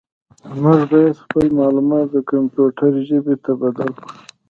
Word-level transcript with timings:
موږ 0.61 0.79
باید 0.91 1.21
خپل 1.23 1.45
معلومات 1.59 2.05
د 2.11 2.17
کمپیوټر 2.31 2.91
ژبې 3.09 3.35
ته 3.43 3.51
بدل 3.61 3.89
کړو. 3.97 4.09